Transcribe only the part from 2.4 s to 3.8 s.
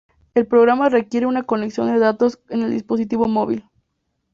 en el dispositivo móvil.